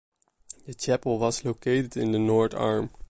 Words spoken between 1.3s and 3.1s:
located in the north arm.